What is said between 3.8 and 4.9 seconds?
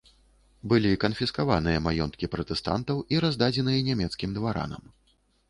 нямецкім дваранам.